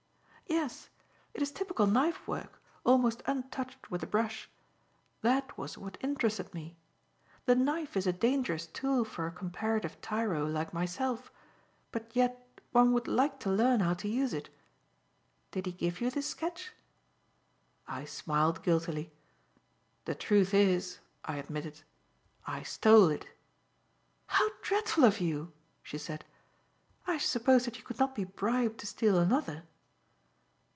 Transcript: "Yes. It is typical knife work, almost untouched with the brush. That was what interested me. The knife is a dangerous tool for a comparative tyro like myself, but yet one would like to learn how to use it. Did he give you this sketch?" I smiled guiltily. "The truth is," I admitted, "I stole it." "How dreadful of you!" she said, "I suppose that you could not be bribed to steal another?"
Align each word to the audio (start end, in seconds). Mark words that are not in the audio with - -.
"Yes. 0.47 0.89
It 1.33 1.41
is 1.41 1.49
typical 1.49 1.87
knife 1.87 2.27
work, 2.27 2.61
almost 2.83 3.23
untouched 3.25 3.89
with 3.89 4.01
the 4.01 4.07
brush. 4.07 4.49
That 5.21 5.57
was 5.57 5.77
what 5.77 5.97
interested 6.01 6.53
me. 6.53 6.75
The 7.45 7.55
knife 7.55 7.95
is 7.95 8.05
a 8.05 8.11
dangerous 8.11 8.67
tool 8.67 9.05
for 9.05 9.25
a 9.25 9.31
comparative 9.31 10.01
tyro 10.01 10.45
like 10.45 10.73
myself, 10.73 11.31
but 11.93 12.13
yet 12.13 12.45
one 12.73 12.91
would 12.91 13.07
like 13.07 13.39
to 13.39 13.49
learn 13.49 13.79
how 13.79 13.93
to 13.95 14.09
use 14.09 14.33
it. 14.33 14.49
Did 15.51 15.67
he 15.67 15.71
give 15.71 16.01
you 16.01 16.11
this 16.11 16.27
sketch?" 16.31 16.73
I 17.87 18.03
smiled 18.03 18.61
guiltily. 18.61 19.13
"The 20.03 20.15
truth 20.15 20.53
is," 20.53 20.99
I 21.23 21.37
admitted, 21.37 21.79
"I 22.45 22.63
stole 22.63 23.07
it." 23.07 23.25
"How 24.27 24.49
dreadful 24.61 25.05
of 25.05 25.21
you!" 25.21 25.53
she 25.81 25.97
said, 25.97 26.25
"I 27.07 27.17
suppose 27.19 27.63
that 27.65 27.77
you 27.77 27.83
could 27.85 27.99
not 27.99 28.15
be 28.15 28.25
bribed 28.25 28.79
to 28.81 28.85
steal 28.87 29.17
another?" 29.17 29.63